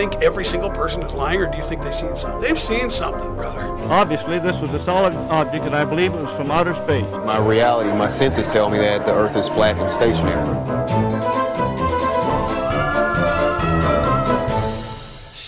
[0.00, 2.40] Think every single person is lying, or do you think they've seen something?
[2.40, 3.66] They've seen something, brother.
[3.92, 7.04] Obviously, this was a solid object, and I believe it was from outer space.
[7.26, 10.79] My reality, my senses tell me that the Earth is flat and stationary.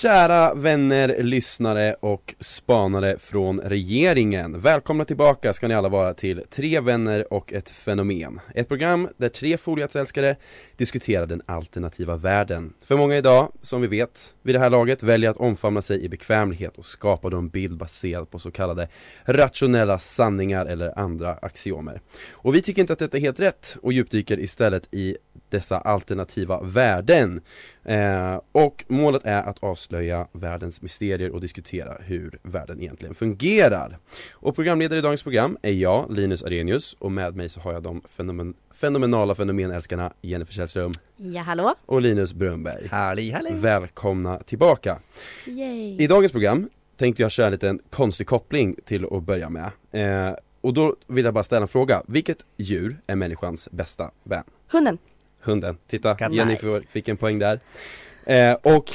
[0.02, 4.61] Kära vänner, lyssnare och spanare från regeringen.
[4.61, 8.41] Välkomna tillbaka ska ni alla vara till Tre vänner och ett fenomen.
[8.55, 10.37] Ett program där tre foliehattsälskare
[10.77, 12.73] diskuterar den alternativa världen.
[12.84, 16.09] För många idag, som vi vet, vid det här laget väljer att omfamna sig i
[16.09, 18.89] bekvämlighet och skapa då en bild baserad på så kallade
[19.25, 22.00] rationella sanningar eller andra axiomer.
[22.33, 25.16] Och vi tycker inte att detta är helt rätt och djupdyker istället i
[25.53, 27.41] dessa alternativa värden.
[27.84, 33.98] Eh, och målet är att avslöja världens mysterier och diskutera hur världen egentligen fungerar.
[34.33, 37.83] Och programledare i dagens program är jag, Linus Arrhenius, och med mig så har jag
[37.83, 41.75] de fenomen fenomenala fenomenälskarna Jennifer Källström Ja, hallå?
[41.87, 42.89] och Linus Brunberg.
[42.91, 43.50] Halli halli!
[43.53, 44.98] Välkomna tillbaka!
[45.47, 45.97] Yay!
[46.03, 49.70] I dagens program tänkte jag köra en liten konstig koppling till att börja med.
[49.92, 52.03] Eh, och då vill jag bara ställa en fråga.
[52.09, 54.44] Vilket djur är människans bästa vän?
[54.72, 54.98] Hunden!
[55.42, 55.76] Hunden.
[55.86, 56.34] Titta, Nice.
[56.34, 57.60] Jenny får- fick en poäng där.
[58.26, 58.90] Eh, och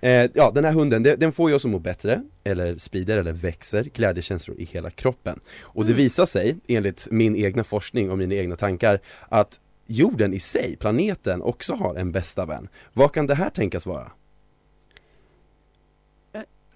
[0.00, 3.32] eh, ja, den här hunden, den får ju oss att må bättre, eller sprider eller
[3.32, 5.40] växer glädjekänslor i hela kroppen.
[5.62, 10.38] Och det visar sig, enligt min egna forskning och mina egna tankar, att jorden i
[10.38, 12.68] sig, planeten, också har en bästa vän.
[12.92, 14.10] Vad kan det här tänkas vara?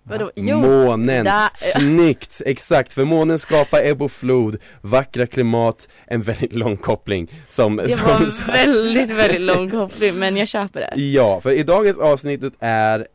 [0.08, 0.30] Vadå?
[0.34, 0.60] Jo!
[0.60, 1.24] Månen!
[1.24, 2.42] da- Snyggt!
[2.46, 7.88] Exakt, för månen skapar ebb och flod, vackra klimat, en väldigt lång koppling som, Det
[7.88, 11.00] som var väldigt, väldigt lång koppling men jag köper det.
[11.02, 13.06] Ja, för i dagens avsnittet är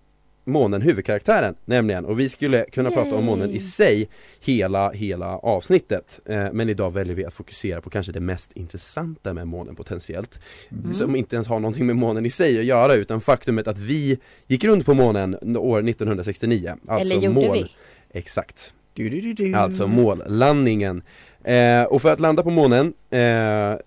[0.44, 3.60] månen huvudkaraktären nämligen och vi skulle kunna prata om månen i Yay.
[3.60, 4.10] sig
[4.40, 9.34] hela, hela avsnittet eh, Men idag väljer vi att fokusera på kanske det mest intressanta
[9.34, 10.40] med månen potentiellt
[10.72, 10.94] Mm.
[10.94, 14.20] Som inte ens har någonting med månen i sig att göra utan faktumet att vi
[14.48, 17.58] gick runt på månen år 1969 alltså Eller gjorde mål...
[17.58, 18.20] vi?
[18.20, 19.54] Exakt, du, du, du.
[19.54, 21.04] alltså mållandningen
[21.44, 23.20] eh, Och för att landa på månen, eh,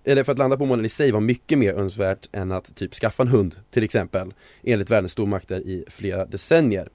[0.03, 2.93] eller för att landa på månen i sig var mycket mer önskvärt än att typ
[2.93, 4.33] skaffa en hund till exempel
[4.63, 6.89] Enligt världens stormakter i flera decennier.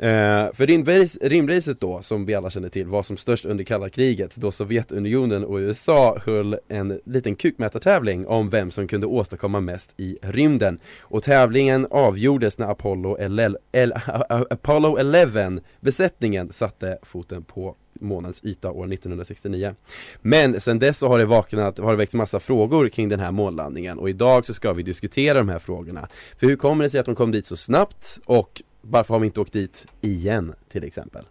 [0.00, 3.88] Eh, för rymdrace- rymdracet då, som vi alla känner till, var som störst under kalla
[3.88, 9.90] kriget då Sovjetunionen och USA höll en liten kukmätartävling om vem som kunde åstadkomma mest
[9.96, 10.78] i rymden.
[11.00, 13.92] Och tävlingen avgjordes när Apollo, LL, L,
[14.50, 19.74] Apollo 11 besättningen satte foten på månens yta år 1969.
[20.20, 23.32] Men sen dess så har det vaknat, har det väckts massa frågor kring den här
[23.32, 26.08] månlandningen och idag så ska vi diskutera de här frågorna.
[26.36, 29.26] För hur kommer det sig att de kom dit så snabbt och varför har vi
[29.26, 31.24] inte åkt dit igen till exempel?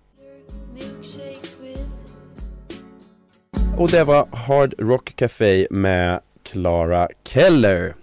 [3.78, 7.96] Och det var Hard Rock Café med Clara Keller.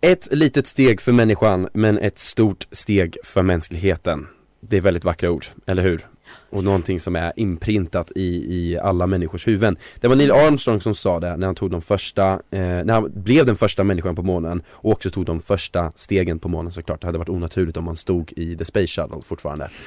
[0.00, 4.26] Ett litet steg för människan men ett stort steg för mänskligheten.
[4.60, 6.06] Det är väldigt vackra ord, eller hur?
[6.50, 9.76] Och någonting som är inprintat i, i alla människors huvuden.
[10.00, 13.12] Det var Neil Armstrong som sa det när han tog de första, eh, när han
[13.14, 17.00] blev den första människan på månen och också tog de första stegen på månen såklart.
[17.00, 19.68] Det hade varit onaturligt om man stod i The Space Shuttle fortfarande.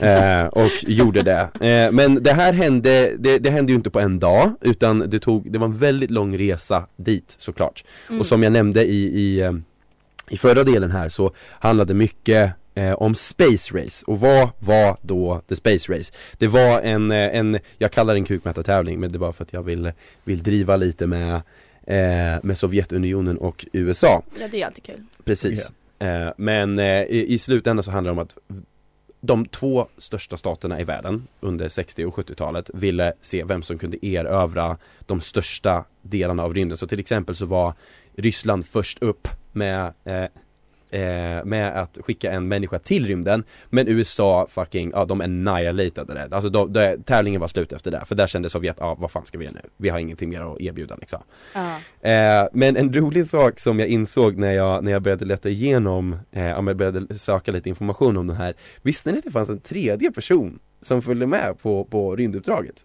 [0.00, 1.40] Eh, och gjorde det.
[1.40, 5.18] Eh, men det här hände, det, det hände ju inte på en dag utan det
[5.18, 7.84] tog, det var en väldigt lång resa dit såklart.
[8.20, 9.52] Och som jag nämnde i, i, eh,
[10.28, 15.40] i förra delen här så handlade mycket eh, om Space Race och vad var då
[15.48, 16.12] The Space Race?
[16.38, 19.52] Det var en, eh, en jag kallar det en kukmätartävling men det var för att
[19.52, 19.92] jag vill,
[20.24, 21.34] vill driva lite med,
[21.86, 25.04] eh, med Sovjetunionen och USA Ja det är alltid kul.
[25.24, 28.36] Precis eh, Men eh, i, i slutändan så handlar det om att
[29.26, 34.06] de två största staterna i världen under 60 och 70-talet ville se vem som kunde
[34.06, 36.78] erövra de största delarna av rymden.
[36.78, 37.74] Så till exempel så var
[38.16, 40.24] Ryssland först upp med eh,
[40.94, 46.36] eh, med att skicka en människa till rymden Men USA fucking, ja de annihilatade det
[46.36, 49.26] Alltså då, då, tävlingen var slut efter det För där kände Sovjet, ja vad fan
[49.26, 49.68] ska vi göra nu?
[49.76, 51.20] Vi har ingenting mer att erbjuda liksom
[51.54, 51.78] Ja.
[52.10, 56.16] Eh, men en rolig sak som jag insåg när jag, när jag började leta igenom,
[56.32, 59.60] eh, jag började söka lite information om den här Visste ni att det fanns en
[59.60, 62.84] tredje person som följde med på, på rymduppdraget?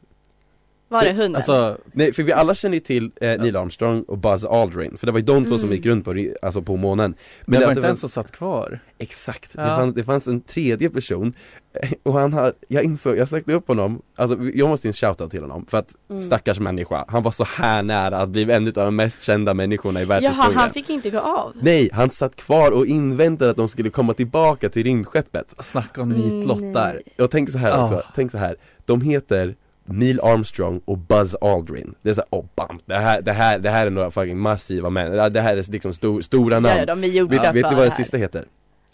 [0.91, 1.35] Var det hunden?
[1.35, 5.05] Alltså, Nej för vi alla känner ju till eh, Neil Armstrong och Buzz Aldrin, för
[5.05, 5.75] det var ju de två som Mm.
[5.77, 7.15] gick runt på, alltså på månen
[7.45, 8.79] men det var det inte en som satt kvar?
[8.97, 9.67] Exakt, det, Ja.
[9.67, 11.33] fanns, det fanns en tredje person
[12.03, 15.31] och han har, jag insåg, jag sökte upp honom, alltså jag måste ge en shoutout
[15.31, 16.21] till honom för att Mm.
[16.21, 19.99] stackars människa, han var så här nära att bli en av de mest kända människorna
[19.99, 21.53] i Jaha, världshistorien han fick inte gå av?
[21.61, 26.09] Nej, han satt kvar och inväntade att de skulle komma tillbaka till rymdskeppet Snacka om
[26.09, 28.11] nitlott där Och tänk så här också, Ah.
[28.15, 28.55] tänk så här,
[28.85, 29.55] de heter
[29.91, 31.95] Neil Armstrong och Buzz Aldrin.
[32.01, 34.89] Det är såhär, oh bam, det här, det här, det här är några fucking massiva
[34.89, 37.55] män, det här är liksom stor, stora namn Ja, de är gjorda Vet, för vet
[37.55, 37.97] ni vad det den här.
[37.97, 38.45] sista heter?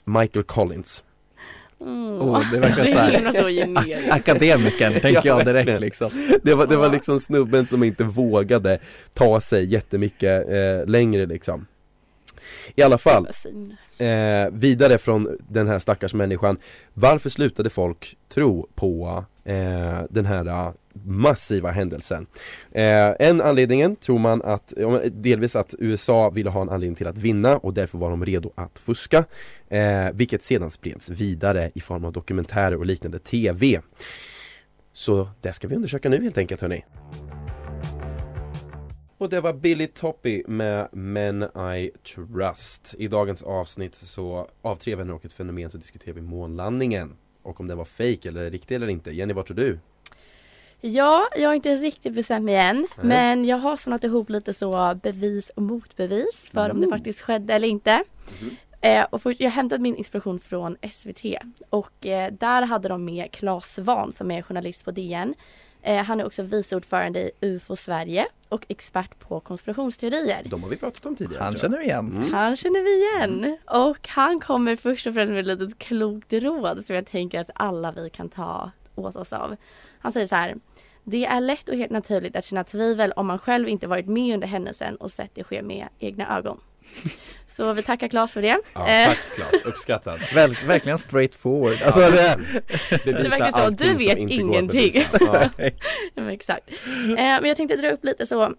[0.04, 1.04] Michael Collins.
[1.82, 2.22] Mm.
[2.22, 4.14] Åh, det verkar så här- Det är himla så.
[4.14, 6.10] Akademikern tänker jag direkt liksom.
[6.44, 8.80] Det var, det var liksom snubben som inte vågade
[9.14, 11.66] ta sig jättemycket eh, längre liksom.
[12.76, 13.28] I alla fall
[13.98, 16.58] eh, vidare från den här stackars människan.
[16.94, 20.72] Varför slutade folk tro på eh, den här eh,
[21.04, 22.28] massiva händelsen?
[22.72, 24.74] Eh, en anledningen tror man att,
[25.12, 28.52] delvis att USA ville ha en anledning till att vinna och därför var de redo
[28.56, 29.26] att fuska
[29.70, 33.82] eh, Vilket sedan spreds vidare i form av dokumentärer och liknande TV
[34.94, 36.86] Så det ska vi undersöka nu helt enkelt hörni
[39.18, 41.44] och det var Billy Toppy med Men
[41.78, 42.96] I Trust.
[42.98, 47.16] I dagens avsnitt så, av Tre vänner och ett fenomen så diskuterar vi månlandningen.
[47.42, 49.12] Och om den var fake eller riktig eller inte.
[49.12, 49.80] Jenny, vad tror du?
[50.82, 52.76] Ja, jag har inte riktigt bestämt mig än.
[52.78, 52.88] Nej.
[53.08, 56.98] Men jag har samlat ihop lite så bevis och motbevis för om det Mm.
[57.00, 58.04] faktiskt skedde eller inte.
[58.42, 58.56] Mhm.
[58.82, 61.24] Eh, och först, jag hämtade min inspiration från SVT
[61.70, 65.34] och eh, där hade de med Claes Svahn som är journalist på DN.
[65.86, 70.42] Eh, han är också vice ordförande i UFO Sverige och expert på konspirationsteorier.
[70.46, 71.44] De har vi pratat om tidigare.
[71.44, 72.18] Han känner vi igen.
[72.18, 72.34] Mm.
[72.34, 76.86] Han känner vi igen och han kommer först och främst med ett litet klokt råd
[76.86, 79.56] som jag tänker att alla vi kan ta åt oss av.
[80.00, 80.56] Han säger så här.
[81.04, 84.34] Det är lätt och helt naturligt att känna tvivel om man själv inte varit med
[84.34, 86.60] under händelsen och sett det ske med egna ögon.
[87.56, 88.58] Så vi tackar Claes för det.
[88.74, 90.34] Ja, Eh, tack Claes, uppskattat.
[90.36, 94.92] Väl, Verkligen straight forward Alltså det, Det verkar bevisar så, du vet ingenting.
[95.20, 95.50] Ja.
[96.16, 96.70] Ja, exakt.
[96.96, 98.54] Eh, men jag tänkte dra upp lite så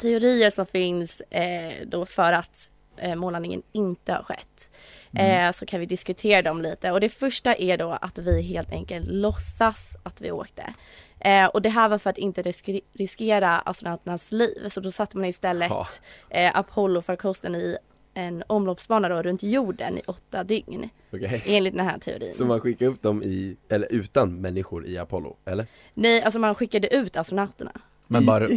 [0.00, 4.70] teorier som finns eh, då för att eh, månlandningen inte har skett.
[5.16, 8.72] Eh, så kan vi diskutera dem lite och det första är då att vi helt
[8.72, 10.74] enkelt låtsas att vi åkte.
[11.20, 15.16] Eh, och det här var för att inte risk- riskera astronauternas liv så då satte
[15.16, 15.86] man istället Ja.
[16.30, 17.76] eh, Apollo-farkosten i
[18.14, 21.42] en omloppsbana då runt jorden i åtta dygn Okej.
[21.46, 22.34] enligt den här teorin.
[22.34, 25.66] Så man skickar upp dem i, eller utan människor i Apollo, eller?
[25.94, 27.72] Nej, alltså man skickade ut astronauterna.
[28.12, 28.48] Men bara,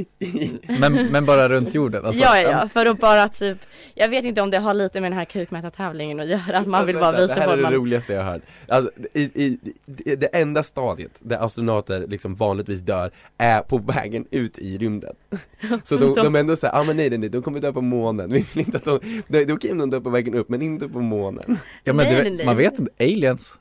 [0.79, 3.57] men, men bara runt jorden alltså, ja, ja, ja, för att bara typ
[3.93, 6.85] Jag vet inte om det har lite med den här kukmätartävlingen att göra, att man
[6.85, 8.41] vill bara Vänta, visa Det här på är att det man roligaste jag har hört.
[8.67, 9.59] Alltså, i, i,
[10.05, 15.15] i, det enda stadiet där astronauter liksom vanligtvis dör är på vägen ut i rymden.
[15.83, 17.81] Så de, de är ändå såhär, ah, men nej nej nej, de kommer dö på
[17.81, 18.31] månen.
[18.33, 20.49] Vi vill inte att de, det det är okej om de dör på vägen upp
[20.49, 21.57] men inte på månen.
[21.83, 22.45] Ja men Nej, det, nej, nej.
[22.45, 23.59] man vet inte, aliens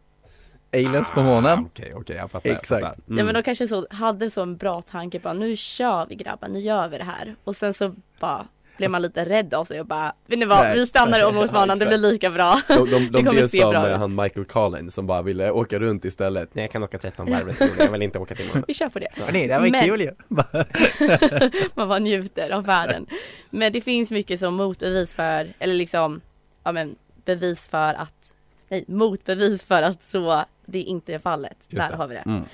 [0.72, 2.50] Aliens på Ah, månen Okej okej, jag fattar.
[2.50, 2.70] Exakt.
[2.82, 3.02] Jag fattar.
[3.08, 3.18] Mm.
[3.18, 6.48] Ja men de kanske så, hade så en bra tanke bara nu kör vi grabbar,
[6.48, 8.46] nu gör vi det här och sen så bara
[8.76, 10.74] blev man lite rädd av sig och bara Vet ni vad, Nej.
[10.74, 13.60] vi stannar i omloppsbanan, det blir lika bra De, de, Det de kommer blev se
[13.60, 16.54] som bra eh, han Michael Collins som bara ville åka runt istället.
[16.54, 18.64] Nej jag kan åka 13 varv jag vill inte åka till månen.
[18.68, 20.10] Vi kör på det Nej det här var Men- kul ju
[21.74, 23.06] man bara njuter av världen.
[23.50, 26.20] Men det finns mycket som motbevis för, eller liksom,
[26.64, 28.32] ja men bevis för att,
[28.68, 31.56] nej motbevis för att så det inte är fallet.
[31.60, 31.96] Just Där det.
[31.96, 32.20] har vi det.
[32.26, 32.44] Mm.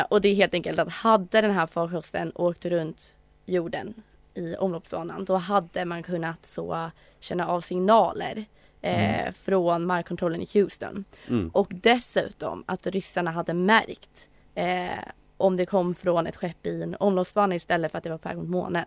[0.00, 3.16] Eh, och det är helt enkelt att hade den här farkosten åkt runt
[3.46, 3.94] jorden
[4.34, 8.44] i omloppsbanan då hade man kunnat så känna av signaler
[8.82, 11.04] eh, från markkontrollen i Houston.
[11.28, 11.48] Mm.
[11.54, 14.88] Och dessutom att ryssarna hade märkt eh,
[15.36, 18.28] om det kom från ett skepp i en omloppsbana istället för att det var på
[18.28, 18.84] väg mot månen.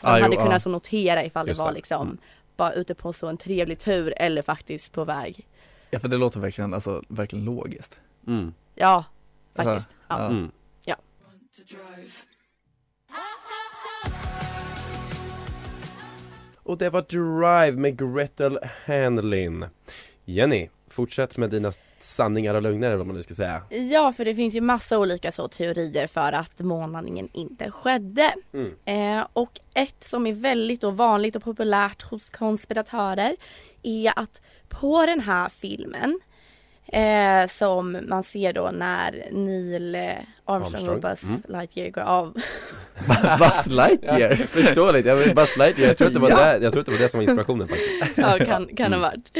[0.00, 0.42] Så Ah, man jo, hade ja.
[0.42, 2.18] kunnat så notera ifall Just det var liksom Mm.
[2.56, 5.46] bara ute på så en trevlig tur eller faktiskt på väg.
[5.94, 8.54] Ja för det låter verkligen, alltså verkligen logiskt Mm.
[8.74, 9.04] Ja,
[9.56, 9.96] Alltså, faktiskt.
[10.08, 10.20] ja.
[10.20, 10.26] ja.
[10.26, 10.50] Mm.
[16.62, 19.66] Och det var Drive med Gretel Hanlin.
[20.24, 23.62] Jenny, fortsätt med dina sanningar och lögner eller vad man nu ska säga.
[23.70, 28.34] Ja, för det finns ju massa olika så teorier för att månlandningen inte skedde.
[28.52, 28.72] Mm.
[28.84, 33.36] Eh, och ett som är väldigt då vanligt och populärt hos konspiratörer
[33.84, 36.20] är att på den här filmen
[36.86, 40.12] eh, som man ser då när Neil eh,
[40.44, 41.42] Armstrong, och Buzz mm.
[41.48, 42.32] Lightyear går av.
[43.38, 46.36] Buzz Lightyear Förståeligt, jag bara slide, jag tror att det var Ja.
[46.36, 48.18] det, jag tror att det var det som var inspirationen faktiskt.
[48.18, 49.30] ja, kan, kan ha varit.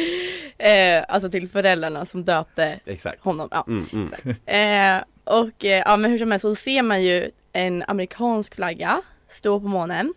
[0.58, 3.24] Eh, alltså till föräldrarna som döpte Exakt.
[3.24, 3.48] honom.
[3.50, 3.64] Ja.
[3.68, 4.04] Mm, mm.
[4.04, 4.26] Exakt.
[4.26, 9.02] Eh, och eh, ja men hur som helst så ser man ju en amerikansk flagga
[9.28, 10.14] stå på månen.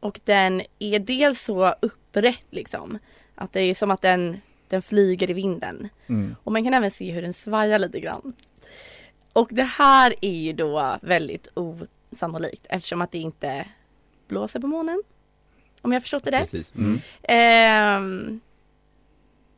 [0.00, 2.98] Och den är dels så upprätt liksom.
[3.40, 5.88] Att det är som att den, den flyger i vinden.
[6.06, 6.36] Mm.
[6.44, 8.32] Och man kan även se hur den svajar lite grann.
[9.32, 13.68] Och det här är ju då väldigt osannolikt eftersom att det inte
[14.28, 15.02] blåser på månen.
[15.82, 16.40] Om jag förstått det rätt.
[16.40, 16.74] Precis.
[16.74, 17.00] Mm.
[17.22, 18.40] Ehm,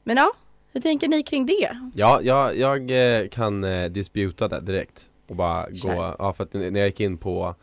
[0.04, 0.32] men ja,
[0.72, 1.78] hur tänker ni kring det?
[1.94, 5.94] Ja, jag, jag eh, kan eh, disputa det direkt och bara Kör.
[5.94, 7.54] gå, ja för att när jag gick in på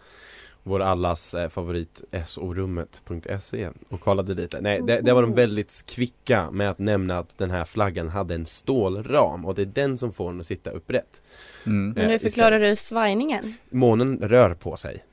[0.67, 4.61] vår allas eh, favorit sorummet.se och kollade lite.
[4.61, 8.35] Nej, det, det var de väldigt kvicka med att nämna att den här flaggan hade
[8.35, 11.21] en stålram och det är den som får den att sitta upprätt.
[11.65, 11.93] Mm.
[11.95, 13.53] Men Eh, hur förklarar du svajningen?
[13.69, 15.03] Månen rör på sig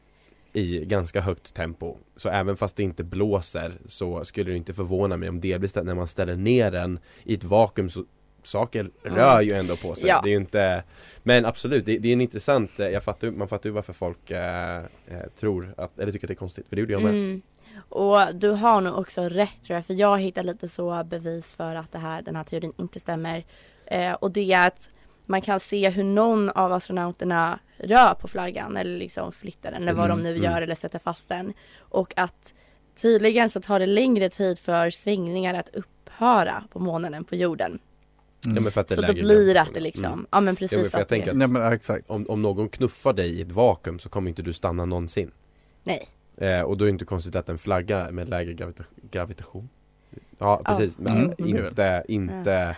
[0.53, 1.97] i ganska högt tempo.
[2.17, 5.95] Så även fast det inte blåser så skulle det inte förvåna mig om delvis när
[5.95, 8.05] man ställer ner den i ett vakuum så
[8.47, 10.09] saker rör ju ändå på sig.
[10.09, 10.21] Ja.
[10.25, 10.83] Det är inte
[11.23, 14.31] Men absolut, det, det är en intressant, eh, jag fattar, man fattar ju varför folk
[14.31, 14.85] eh, eh,
[15.39, 17.11] tror att, eller tycker att det är konstigt, för det gjorde jag med.
[17.11, 17.43] Mm.
[17.89, 21.75] Och du har nog också rätt tror jag för jag hittar lite så bevis för
[21.75, 23.45] att det här, den här teorin inte stämmer.
[23.87, 24.91] Eh, och det är att
[25.27, 29.93] man kan se hur någon av astronauterna rör på flaggan eller liksom flyttar den eller
[29.93, 30.43] vad de nu Mm.
[30.43, 31.53] gör eller sätter fast den.
[31.79, 32.55] Och att
[33.01, 37.79] tydligen så tar det längre tid för svängningar att upphöra på månen än på jorden.
[38.47, 40.17] Ja, men för att det Så då blir att det liksom, Mm.
[40.17, 42.11] ja men Ja, men precis för jag tänker att- Nej men ja, exakt.
[42.11, 45.31] Om, om någon knuffar dig i ett vakuum så kommer inte du stanna någonsin.
[45.83, 46.09] nej.
[46.37, 49.69] Eh, och då är det inte konstigt att en flagga med lägre gravita- gravitation
[50.39, 52.77] Ja precis, men Mm, inte, inte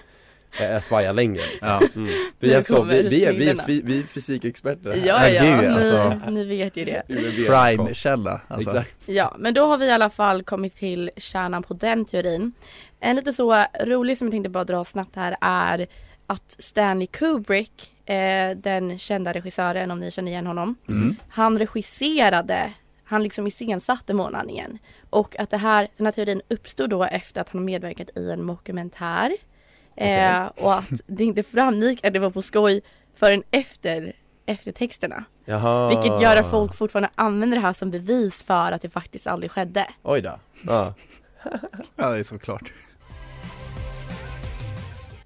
[0.60, 1.68] eh, svajar längre liksom.
[1.68, 1.82] Ja.
[1.94, 2.10] mm.
[2.38, 5.66] Vi är så, vi, vi, är, vi, är, vi är fysikexperter här Ja ja, ni,
[5.66, 6.30] alltså.
[6.30, 7.02] ni vet ju det.
[7.46, 8.70] Prime-källa alltså.
[8.70, 12.52] Exakt Ja, men då har vi i alla fall kommit till kärnan på den teorin.
[13.00, 15.86] En lite så rolig som jag tänkte bara dra snabbt här är
[16.26, 21.16] att Stanley Kubrick, eh, den kända regissören om ni känner igen honom, Mm.
[21.28, 22.72] han regisserade,
[23.04, 24.78] han liksom iscensatte månlandningen.
[25.10, 28.46] Och att det här, den här teorin uppstod då efter att han medverkat i en
[28.46, 29.32] dokumentär.
[29.96, 32.80] Eh, och att det inte framgick att det var på skoj
[33.14, 34.12] förrän efter
[34.46, 35.24] eftertexterna.
[35.44, 39.26] Jaha Vilket gör att folk fortfarande använder det här som bevis för att det faktiskt
[39.26, 39.86] aldrig skedde.
[40.02, 40.94] Oj då ja.
[41.96, 42.72] Ja det är såklart.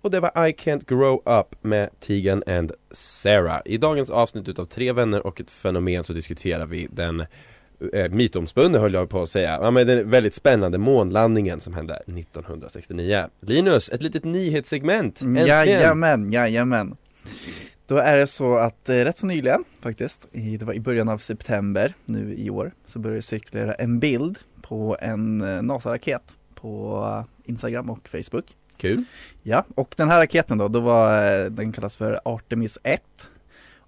[0.00, 4.65] Och det var I Can't Grow Up med Tegan and Sarah I dagens avsnitt utav
[4.65, 7.25] Tre vänner och ett fenomen så diskuterar vi den
[7.92, 11.94] eh, mytomspunne höll jag på att säga, ja men den väldigt spännande månlandningen som hände
[11.94, 15.46] 1969 Linus, ett litet nyhetssegment, äntligen!
[15.46, 16.96] Jajamän, jajamän.
[17.87, 21.08] Då är det så att eh, rätt så nyligen faktiskt, i, det var i början
[21.08, 26.37] av september nu i år, så började det cirkulera en bild på en eh, NASA-raket
[26.54, 28.44] på eh, Instagram och Facebook.
[28.76, 29.04] Kul!
[29.42, 33.02] Ja, och den här raketen då, då var, eh, den kallas för Artemis 1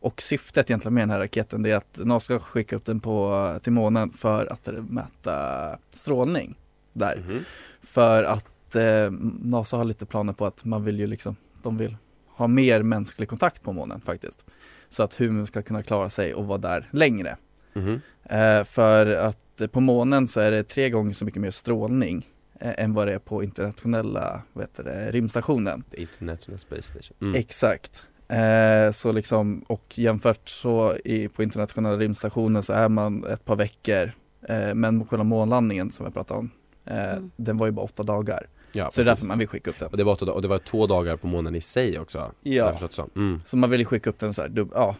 [0.02, 3.58] och syftet egentligen med den här raketen är att NASA ska skicka upp den på,
[3.62, 6.54] till månen för att mäta strålning
[6.92, 7.16] där.
[7.16, 7.44] Mhm.
[7.82, 9.10] För att eh,
[9.42, 11.96] NASA har lite planer på att man vill ju liksom, de vill
[12.28, 14.44] ha mer mänsklig kontakt på månen faktiskt.
[14.88, 17.36] Så att humor ska kunna klara sig och vara där längre.
[17.72, 18.00] Mhm.
[18.24, 22.28] Eh, för att eh, på månen så är det tre gånger så mycket mer strålning
[22.60, 25.84] eh, än vad det är på internationella vad heter det, rymdstationen.
[25.92, 27.34] International Space Station mm.
[27.34, 28.08] Exakt.
[28.32, 33.56] Eh, så liksom, och jämfört så i, på internationella rymdstationen så är man ett par
[33.56, 34.12] veckor.
[34.48, 36.50] Eh, men själva månlandningen som jag pratade om,
[36.84, 37.30] eh, Mm.
[37.36, 38.46] den var ju bara åtta dagar.
[38.72, 39.06] Ja, Så det är precis.
[39.06, 39.88] därför man vill skicka upp den.
[39.88, 42.78] Och det var, åtta och det var två dagar på månen i sig också Ja,
[42.90, 43.10] som.
[43.16, 43.40] Mm.
[43.46, 44.96] så man vill ju skicka upp den så här, dubb- ja,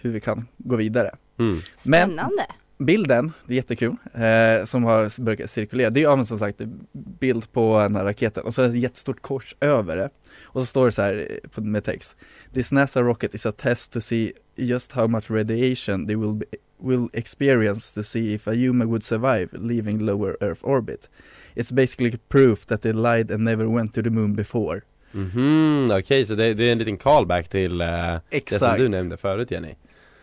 [0.00, 1.10] hur vi kan gå vidare.
[1.38, 1.52] Mm.
[1.52, 1.62] Men-
[2.08, 2.46] Spännande.
[2.78, 6.60] Bilden, det är jättekul, eh, som har börjat cirkulera, det är men som sagt
[6.92, 10.10] bild på den här raketen och så är det ett jättestort kors över det.
[10.56, 12.16] Och så står det så här eh, med text
[12.54, 16.46] This NASA rocket is a test to see just how much radiation they will, be,
[16.78, 21.10] will experience to see if a human would survive leaving lower Earth orbit.
[21.54, 24.80] It's basically proof that they lied and never went to the moon before.
[25.12, 27.86] Mhm, okej så det, det är en liten callback till eh,
[28.30, 29.74] det som du nämnde förut Jenny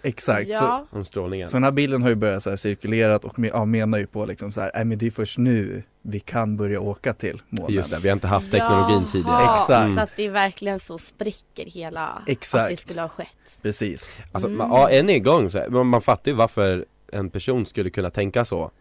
[0.04, 0.48] exakt.
[0.48, 3.34] Så, Ja, Om strålningen så den här bilden har ju börjat så här cirkulerat och
[3.40, 6.58] ja, menar ju på liksom så här, nej men det är först nu vi kan
[6.58, 7.76] börja åka till månen.
[7.76, 9.94] Just det, vi har inte haft teknologin Jaha, tidigare Exakt.
[9.94, 12.70] Så att det verkligen så spricker hela, att Exakt.
[12.70, 13.60] det skulle ha skett.
[13.62, 14.12] Precis.
[14.32, 14.58] Alltså, Mm.
[14.58, 17.90] man, ja, än en gång så, här, man, man fattar ju varför en person skulle
[17.90, 18.72] kunna tänka så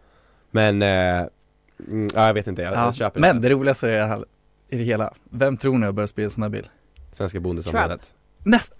[0.51, 0.87] Men, eh,
[1.87, 4.05] mm, ja, jag vet inte, jag, Ja, jag köper men det det roligaste är det,
[4.05, 4.25] här,
[4.69, 6.67] i det hela, vem tror ni har börjat sprida sån här bild?
[7.11, 8.13] Svenska bondesamhället
[8.43, 8.73] Näst,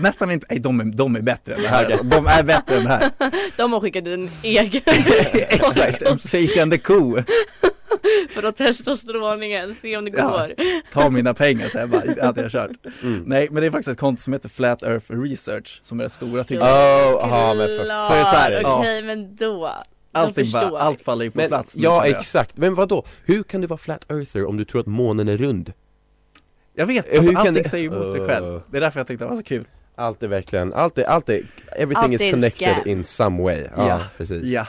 [0.00, 1.98] nästan inte, nej de är, de är bättre än det här.
[2.02, 3.10] De är bättre än det här
[3.56, 4.82] De har skickat en egen
[5.34, 7.18] Exakt, en fejkande ko
[8.34, 10.28] för att testa strålningen, se om det Ja.
[10.30, 10.54] går.
[10.92, 12.70] Ta mina pengar så jag bara, hade jag kört.
[13.02, 13.22] Mm.
[13.26, 16.10] Nej men det är faktiskt ett konto som heter Flat Earth Research som är det
[16.10, 16.60] stora typ.
[16.60, 18.78] Oh, aha, men för det så här, ja.
[18.78, 19.70] Okej men då.
[20.12, 23.04] Allting bara, allt faller ju på Men, plats ja exakt, men vad då?
[23.24, 25.72] Hur kan du vara flat earther om du tror att månen är rund?
[26.76, 28.26] Jag vet, Hur alltså, allting det- säger emot sig Uh.
[28.28, 28.60] själv.
[28.70, 29.66] Det är därför jag tyckte det var så kul.
[29.96, 31.42] Allt är verkligen, allt är, allt är,
[31.76, 32.88] everything Allt is connected scam.
[32.90, 34.00] in some way Ja, Ja.
[34.16, 34.66] precis Ja.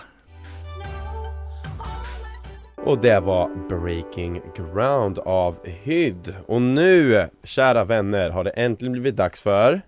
[2.78, 9.16] Och det var Breaking Ground av Hyd Och nu, kära vänner, har det äntligen blivit
[9.16, 9.82] dags för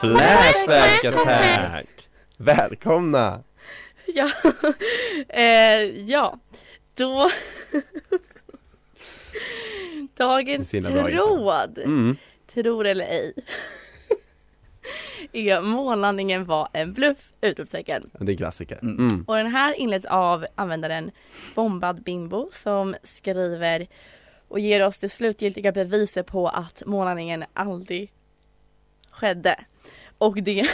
[0.00, 1.86] Flashback Attack!
[2.38, 3.42] Välkomna!
[4.14, 4.30] Ja,
[5.28, 6.38] eh, ja.
[6.96, 7.30] då
[10.14, 12.16] Dagens tråd, Mm.
[12.46, 13.34] tror eller ej
[15.32, 17.18] är månlandningen var en bluff!
[17.40, 18.10] Utropstecken.
[18.18, 18.98] Det är en klassiker Mm.
[18.98, 19.24] mm.
[19.28, 21.10] Och den här inleds av användaren
[21.54, 23.86] Bombad Bimbo som skriver
[24.48, 28.12] och ger oss det slutgiltiga beviset på att månlandningen aldrig
[29.10, 29.60] skedde.
[30.18, 30.62] Och det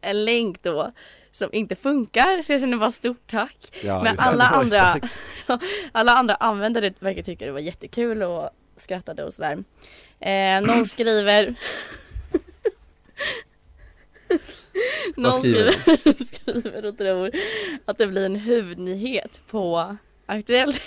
[0.00, 0.90] en länk då
[1.34, 3.56] som inte funkar så jag känner bara stort tack.
[3.82, 5.00] ja, Men alla andra,
[5.92, 9.64] alla andra användare verkar tycka det var jättekul och skrattade och sådär.
[10.20, 11.54] Eh, någon skriver
[15.16, 17.30] Någon skriver skriver, skriver och tror
[17.84, 20.80] att det blir en huvudnyhet på Aktuellt.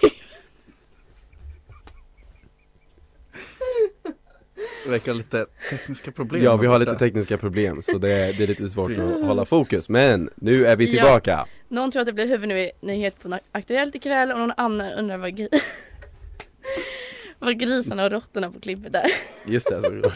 [4.92, 6.44] Verkar ha lite tekniska problem.
[6.44, 9.46] Ja, vi har lite tekniska problem så det är, det är lite svårt att hålla
[9.46, 10.92] fokus Men nu är vi Ja.
[10.92, 15.30] tillbaka Någon tror att det blir huvudnyhet på Aktuellt ikväll och någon annan undrar vad,
[15.30, 15.60] gri-
[17.40, 19.06] vad grisarna och råttorna på klippet är.
[19.48, 19.92] Just det, så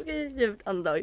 [0.00, 1.02] Okej, djupt andetag.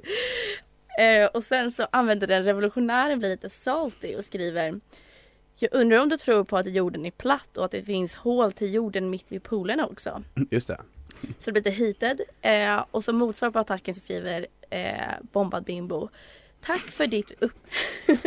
[1.00, 4.80] Eh, och sen så använder den revolutionären blir lite salty och skriver
[5.56, 8.52] Jag undrar om du tror på att jorden är platt och att det finns hål
[8.52, 10.24] till jorden mitt vid polerna också.
[10.52, 10.82] Just det
[11.22, 12.22] så det blir lite heated.
[12.42, 16.10] Eh, och som motsvar på attacken så skriver eh, Bombad Bimbo
[16.62, 17.58] Tack för ditt upp...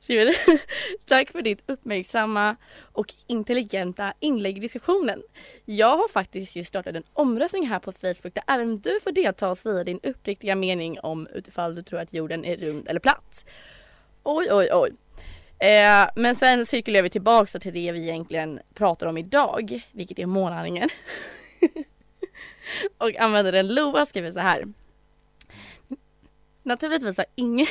[0.00, 0.34] skriver,
[1.06, 2.56] Tack för ditt uppmärksamma
[2.92, 5.22] och intelligenta inlägg i diskussionen.
[5.64, 9.50] Jag har faktiskt just startat en omröstning här på Facebook där även du får delta
[9.50, 13.44] och säga din uppriktiga mening om utifall du tror att jorden är rund eller platt.
[14.22, 14.92] Oj, oj, oj.
[15.62, 20.26] Eh, men sen cirkulerar vi tillbaka till det vi egentligen pratar om idag, vilket är
[20.26, 20.88] månlandningen.
[22.98, 24.64] och användaren Loa skriver så här.
[26.62, 27.66] Naturligtvis har ingen...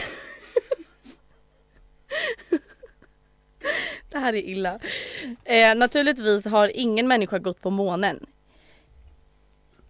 [4.10, 4.80] det här är illa.
[5.44, 8.26] Eh, naturligtvis har ingen människa gått på månen.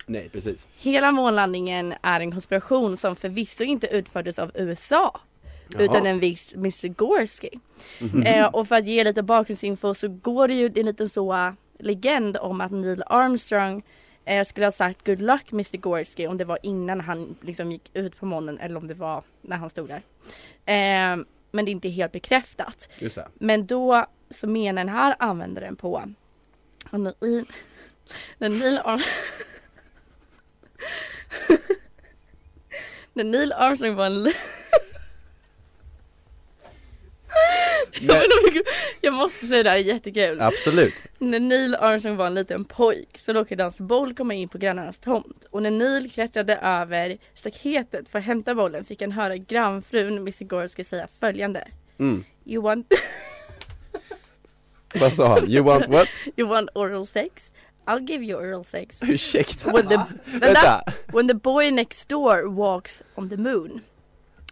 [0.05, 5.21] Nej, precis Hela månlandningen är en konspiration som förvisso inte utfördes av USA
[5.73, 5.83] Jaha.
[5.83, 7.59] utan en viss Mr Gorski.
[8.25, 11.33] Eh, och för att ge lite bakgrundsinfo så går det ju det en liten så
[11.33, 13.83] uh, legend om att Neil Armstrong
[14.25, 17.91] eh, skulle ha sagt good luck Mr Gorski om det var innan han liksom gick
[17.93, 20.01] ut på månen eller om det var när han stod där.
[20.65, 21.17] Eh,
[21.51, 22.89] men det är inte helt bekräftat.
[23.33, 26.03] Men då så menar den här användaren på
[28.37, 28.99] när, Neil Arm...
[33.13, 34.23] när Neil Armstrong var en
[38.07, 38.63] jag-
[39.01, 40.41] jag måste säga det här är jättekul.
[40.41, 44.57] Absolut När Neil Armstrong var en liten pojk så råkade hans boll komma in på
[44.57, 49.37] grannarnas tomt och när Neil klättrade över staketet för att hämta bollen fick han höra
[49.37, 51.67] grannfrun Missy Gorski säga följande
[51.99, 52.23] mm.
[52.45, 52.87] You want
[54.95, 55.49] Vad sa han?
[55.51, 56.07] You want what?
[56.37, 57.51] You want oral sex?
[57.85, 58.97] I'll give you oral sex.
[59.01, 59.71] Ursäkta?
[59.71, 60.83] When the, vänta, Vänta!
[61.13, 63.81] when the boy next door walks on the moon.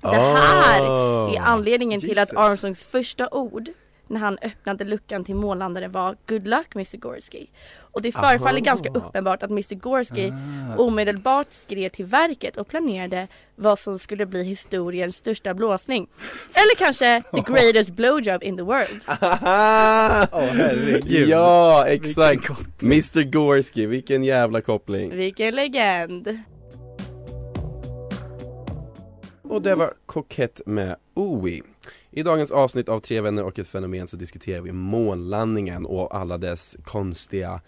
[0.02, 1.36] Det här Oh.
[1.36, 2.38] är anledningen till att Jesus.
[2.38, 3.70] Armstrongs första ord
[4.08, 7.50] när han öppnade luckan till månlandaren var Good luck Mr Gorski.
[7.92, 8.66] Och det förefaller Aha.
[8.66, 10.78] ganska uppenbart att Mr Gorski Ah.
[10.82, 16.08] omedelbart skrev till verket och planerade vad som skulle bli historiens största blåsning.
[16.54, 19.04] Eller kanske the greatest blowjob in the world.
[20.32, 21.28] Herregud.
[21.30, 22.50] Ja, exakt!
[22.82, 25.16] Mr Gorski, vilken jävla koppling!
[25.16, 26.40] Vilken legend!
[29.50, 31.62] Och det var Kokett med OI.
[32.12, 36.38] I dagens avsnitt av Tre vänner och ett fenomen så diskuterar vi månlandningen och alla
[36.38, 37.62] dess konstiga,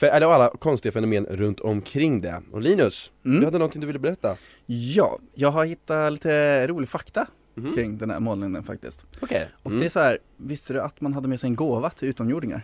[0.00, 2.42] eller alla konstiga fenomen runt omkring det.
[2.52, 3.40] Och Linus, Mm.
[3.40, 4.36] du hade någonting du ville berätta?
[4.66, 7.74] Ja, jag har hittat lite rolig fakta Mhm.
[7.74, 9.04] kring den här målningen faktiskt.
[9.20, 9.80] Okej, Och mm.
[9.80, 12.62] det är så här, visste du att man hade med sig en gåva till utomjordingar?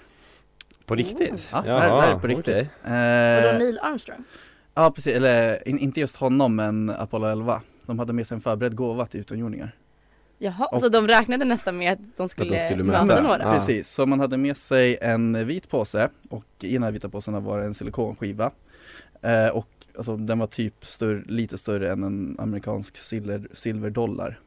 [0.87, 1.49] på riktigt?
[1.53, 2.55] Ja, det här, det här är på riktigt.
[2.85, 4.25] Vadå Eh, Neil Armstrong?
[4.75, 7.63] ja precis, eller in, inte just honom men Apollo 11.
[7.89, 9.77] De hade med sig en förberedd gåva till utomjordingar.
[10.39, 13.23] Jaha, Och- så de räknade nästan med att de skulle, skulle möta möta.
[13.23, 13.43] några?
[13.43, 13.53] Ja.
[13.53, 17.45] Precis, så man hade med sig en vit påse och i den här vita påsen
[17.45, 18.51] var det en silikonskiva.
[19.23, 24.41] Eh, och alltså, den var typ större, lite större än en amerikansk silver, silverdollar.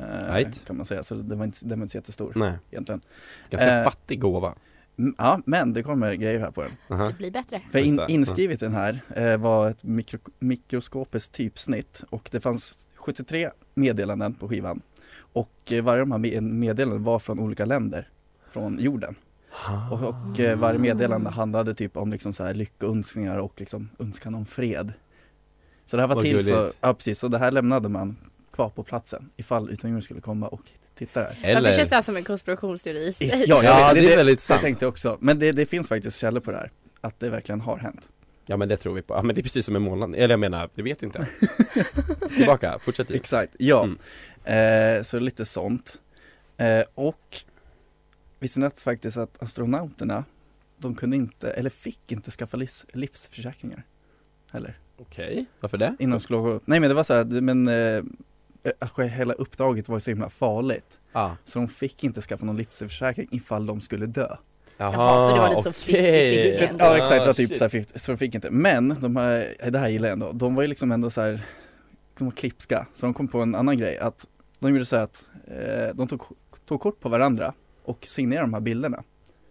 [0.00, 0.64] Eh, Right.
[0.66, 3.00] Kan man säga, så den var inte, den var inte så jättestor Nej, egentligen.
[3.50, 4.54] ganska Eh, fattig gåva.
[5.18, 6.70] Ja, men det kommer grejer här på den.
[6.90, 7.06] Aha.
[7.06, 7.60] Det blir bättre.
[7.72, 12.87] För in, inskrivet i den här eh, var ett mikro, mikroskopiskt typsnitt och det fanns
[12.98, 14.80] 73 meddelanden på skivan.
[15.32, 18.08] Och eh, varje av de här me- meddelandena var från olika länder
[18.52, 19.14] från jorden.
[19.90, 24.34] Och, och eh, varje meddelande handlade typ om liksom så här lyckönskningar och liksom önskan
[24.34, 24.92] om fred.
[25.84, 28.16] Så det här var Vad till så, ja precis, så det här lämnade man
[28.52, 30.60] kvar på platsen ifall utomjordingar skulle komma och
[30.94, 31.36] titta där.
[31.42, 33.44] Eller, känns det här som en konspirationsteori i sig?
[33.46, 34.60] Ja, Ja, vet, det är väldigt Det sant.
[34.60, 36.70] tänkte jag också, men det, det finns faktiskt källor på det här.
[37.00, 38.08] Att det verkligen har hänt.
[38.50, 40.32] Ja men det tror vi på, ja men det är precis som en månlandning, eller
[40.32, 41.28] jag menar, det vet inte
[42.36, 43.10] Tillbaka, fortsätt.
[43.10, 43.84] Exakt, ja.
[44.44, 44.98] Mm.
[44.98, 46.00] Eh, så lite sånt.
[46.56, 47.36] Eh, och
[48.38, 50.24] visste ni faktiskt att astronauterna,
[50.78, 53.82] de kunde inte, eller fick inte skaffa livs, livsförsäkringar?
[54.50, 54.78] Heller.
[54.96, 55.96] Okej, varför det?
[55.98, 56.66] Innan de skulle åka upp.
[56.66, 61.00] Nej men det var så här, men eh, hela uppdraget var ju så himla farligt.
[61.12, 64.36] Ja, Så de fick inte skaffa någon livsförsäkring ifall de skulle dö.
[64.78, 66.56] Jaha, Jaha, för det var lite så okej.
[66.56, 66.84] 50-50 För, ändå.
[66.84, 67.58] ja exakt, det var Ah, typ shit.
[67.58, 68.50] så, här 50, så de fick inte.
[68.50, 71.40] Men de här, det här gillar jag ändå, de var ju liksom ändå så här,
[72.18, 72.86] de var klipska.
[72.94, 74.26] Så de kom på en annan grej, att
[74.58, 76.22] de gjorde så här att eh, de tog,
[76.68, 77.52] tog kort på varandra
[77.84, 79.02] och signerade de här bilderna.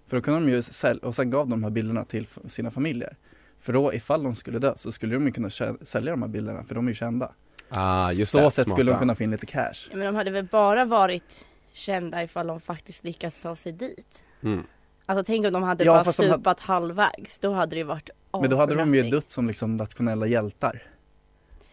[0.08, 2.72] För då kunde de ju sälja, och sen gav de de här bilderna till sina
[2.72, 3.16] familjer.
[3.60, 5.50] För då ifall de skulle dö så skulle de ju kunna
[5.82, 7.32] sälja de här bilderna, för de är ju kända.
[7.70, 9.88] Ah, just så det, sätt skulle de kunna få in lite cash.
[9.92, 14.24] Ja, Men de hade väl bara varit kända ifall de faktiskt lyckats ta sig dit.
[14.42, 14.64] mm.
[15.10, 17.40] Alltså tänk om de hade Ja, bara stupat halvvägs.
[17.40, 18.10] Då hade det ju varit
[18.42, 20.84] Men då hade de ju dött som liksom nationella hjältar.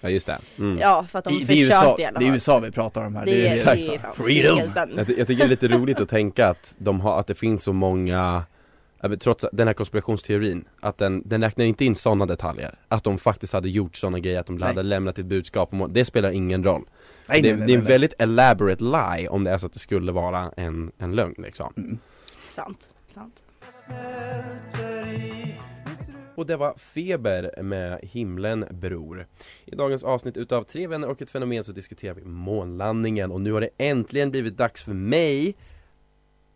[0.00, 0.78] Ja just det, mm.
[0.78, 2.34] Ja, för att de I, det, är försökte USA, i alla det är fall.
[2.34, 3.24] USA vi pratar om här.
[3.24, 4.02] Det är, exakt det är så.
[4.02, 4.16] sant.
[4.16, 4.56] Freedom!
[4.58, 4.92] Det är sant.
[4.96, 7.62] jag, jag tycker det är lite roligt att tänka att de har, att det finns
[7.62, 8.42] så många
[9.20, 13.52] Trots den här konspirationsteorin, att den, den räknar inte in sådana detaljer Att de faktiskt
[13.52, 14.68] hade gjort sådana grejer, att de Nej.
[14.68, 16.84] hade lämnat ett budskap om Det spelar ingen roll
[17.26, 17.92] Nej, det, nej, nej, det är en nej.
[17.92, 21.72] väldigt elaborate lie om det är så att det skulle vara en, en lögn liksom
[21.76, 21.98] Mm.
[22.54, 23.44] Sant, sant.
[26.36, 29.26] Och det var Feber med Himlen Bror
[29.64, 33.52] I dagens avsnitt utav Tre vänner och ett fenomen så diskuterar vi månlandningen och nu
[33.52, 35.54] har det äntligen blivit dags för mig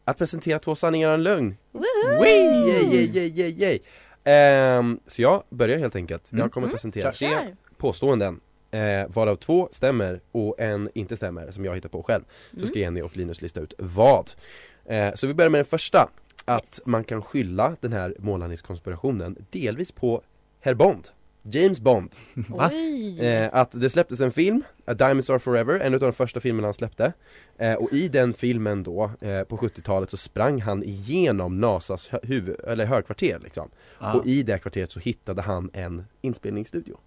[0.05, 2.23] att presentera två sanningar och en lögn Woho!
[2.23, 2.69] Wee!
[2.69, 3.79] Yay, yay, yay, yay, yay.
[4.25, 6.51] Ehm, Så jag börjar helt enkelt, jag Mm.
[6.51, 6.75] kommer Mm.
[6.77, 8.41] presentera tre påståenden
[8.71, 12.69] eh, Varav två stämmer och en inte stämmer som jag hittar på själv Så Mm.
[12.69, 14.31] ska Jenny och Linus lista ut vad
[14.85, 16.09] eh, Så vi börjar med den första
[16.49, 20.23] Att man kan skylla den här månlandningskonspirationen delvis på
[20.61, 21.09] Herr Bond
[21.43, 22.15] James Bond
[22.49, 22.71] Va?
[22.73, 23.21] Oj!
[23.27, 26.67] eh, Att det släpptes en film, A Diamonds Are Forever, en av de första filmerna
[26.67, 27.13] han släppte
[27.59, 32.57] eh, Och i den filmen då, eh, på 70-talet så sprang han igenom NASAs huvud,
[32.67, 33.69] eller högkvarter liksom
[34.01, 34.13] Ja.
[34.15, 36.99] Och i det kvarteret så hittade han en inspelningsstudio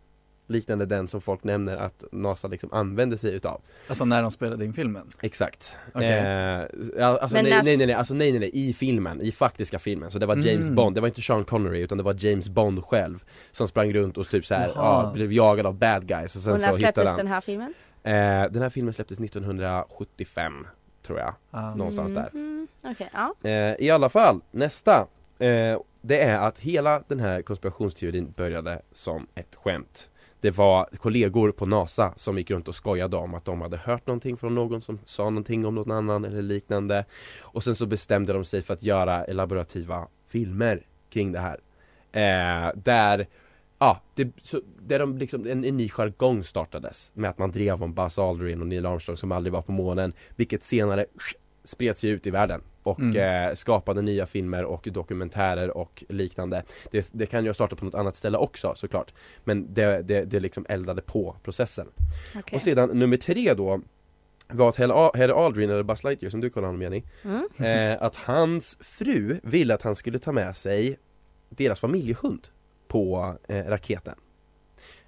[0.52, 4.66] Liknande den som folk nämner att NASA liksom använde sig utav Alltså när de spelade
[4.66, 5.08] in filmen?
[5.22, 6.10] Exakt Okej.
[6.20, 9.80] eh, Alltså nej, när- nej nej nej, alltså nej nej nej, i filmen, i faktiska
[9.80, 10.76] filmen Så det var James Mm.
[10.76, 14.18] Bond, det var inte Sean Connery utan det var James Bond själv Som sprang runt
[14.18, 16.94] och typ såhär, ja, blev jagad av bad guys och sen och när så hittade
[16.94, 17.74] släpptes han den här filmen?
[18.04, 20.68] eh, Den här filmen släpptes 1975
[21.06, 21.76] Tror jag, Ja.
[21.76, 22.68] någonstans där Mhm.
[22.84, 23.50] Okej, ja.
[23.50, 25.08] Eh, I alla fall, nästa
[25.40, 30.10] eh, Det är att hela den här konspirationsteorin började som ett skämt
[30.42, 34.08] det var kollegor på NASA som gick runt och skojade om att de hade hört
[34.08, 37.06] någonting från någon som sa någonting om någon annan eller liknande.
[37.40, 41.60] Och sen så bestämde de sig för att göra elaborativa filmer kring det här.
[42.12, 43.28] Eh, Där
[43.80, 47.84] Ja, det, så, där de liksom, en, en ny jargong startades med att man drev
[47.84, 51.06] om Buzz Aldrin och Neil Armstrong som aldrig var på månen Vilket senare
[51.64, 53.48] spreds ju ut i världen och Mm.
[53.50, 57.86] eh, skapade nya filmer och dokumentärer och liknande det, det kan ju ha startat på
[57.86, 59.14] något annat ställe också såklart
[59.44, 61.88] Men det, det, det liksom eldade på processen
[62.36, 62.56] Okej.
[62.56, 63.82] Och sedan nummer tre då
[64.48, 67.48] var att Herr Aldrin, eller Buzz Lightyear som du kallar honom Jenny Mm.
[67.94, 71.00] eh, Att hans fru ville att han skulle ta med sig
[71.50, 72.48] deras familjehund
[72.88, 74.16] på eh, raketen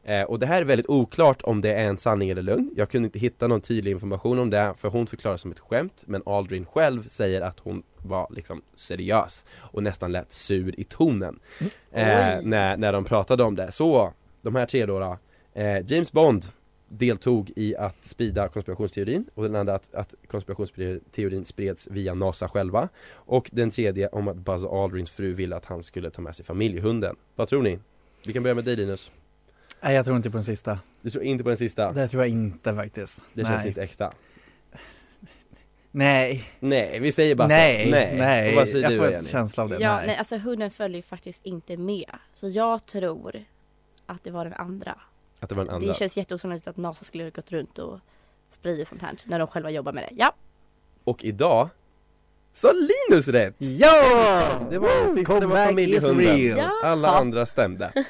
[0.03, 2.71] eh, Och det här är väldigt oklart om det är en sanning eller lögn.
[2.75, 6.03] Jag kunde inte hitta någon tydlig information om det för hon förklarar som ett skämt
[6.07, 11.39] Men Aldrin själv säger att hon var liksom seriös och nästan lät sur i tonen
[11.91, 12.41] eh, Oj.
[12.43, 13.71] när, när de pratade om det.
[13.71, 15.17] Så, de här tre då, då.
[15.53, 16.45] Eh, James Bond
[16.87, 22.89] deltog i att sprida konspirationsteorin och den andra att, att konspirationsteorin spreds via NASA själva.
[23.11, 26.45] Och den tredje om att Buzz Aldrins fru ville att han skulle ta med sig
[26.45, 27.15] familjehunden.
[27.35, 27.79] Vad tror ni?
[28.25, 29.11] Vi kan börja med dig Linus
[29.83, 30.79] Nej jag tror inte på den sista.
[31.01, 31.91] Du tror inte på den sista?
[31.91, 33.21] Det tror jag inte faktiskt.
[33.33, 33.51] Det Nej.
[33.51, 34.13] känns inte äkta
[35.95, 37.91] Nej, Nej, vi säger bara nej, så.
[37.91, 38.55] Nej, nej.
[38.55, 39.77] Vad säger jag du får en känsla av det.
[39.79, 40.07] Ja, nej.
[40.07, 42.09] nej, alltså hunden följer ju faktiskt inte med.
[42.33, 43.45] Så jag tror
[44.05, 44.95] att det var den andra.
[45.39, 45.87] Att det var den andra.
[45.87, 47.99] Det känns jätteosannolikt att NASA skulle ha gått runt och
[48.49, 50.15] spridit sånt här när de själva jobbar med det.
[50.15, 50.33] Ja,
[51.03, 51.69] Och idag
[52.53, 53.55] sa Linus rätt!
[53.57, 54.67] Ja!
[54.71, 56.57] Det var, sista, det var familjehunden.
[56.57, 56.71] Ja.
[56.83, 57.91] Alla andra stämde.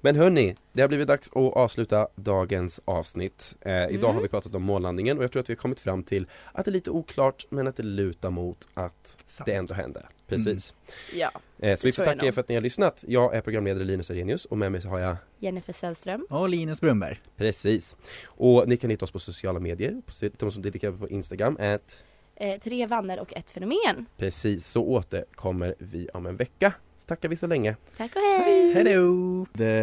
[0.00, 3.56] Men hörni, det har blivit dags att avsluta dagens avsnitt.
[3.60, 4.14] Eh, idag Mm.
[4.14, 6.64] har vi pratat om månlandningen och jag tror att vi har kommit fram till att
[6.64, 9.46] det är lite oklart men att det lutar mot att Sant.
[9.46, 10.06] det ändå hände.
[10.26, 10.74] Precis.
[11.14, 11.30] ja.
[11.58, 13.04] Eh, så vi får tacka er för att ni har lyssnat.
[13.08, 16.26] Jag är programledare Linus Arrhenius och med mig så har jag Jennifer Sällström.
[16.30, 17.20] Och Linus Brunberg.
[17.36, 17.96] Precis.
[18.26, 22.02] Och ni kan hitta oss på sociala medier, på, de som dedikerar på Instagram, at
[22.40, 24.06] Eh, tre vänner och ett fenomen.
[24.16, 26.72] Precis, så återkommer vi om en vecka.
[26.98, 27.76] Så tackar vi så länge.
[27.96, 28.72] Tack och hej!
[28.72, 29.46] Hello!
[29.52, 29.74] Det...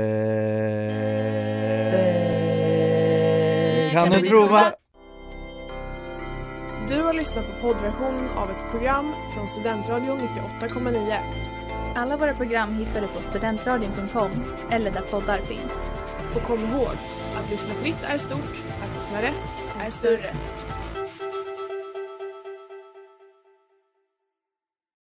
[3.93, 4.73] Kan du tro vad...
[6.89, 11.17] Du har lyssnat på poddversion av ett program från Studentradion 98,9.
[11.95, 14.31] Alla våra program hittar du på studentradion.com
[14.71, 15.73] eller där poddar finns.
[16.35, 16.95] Och kom ihåg,
[17.35, 20.33] att lyssna fritt är stort, att lyssna rätt är större.